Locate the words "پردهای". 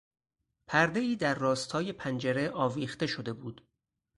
0.67-1.15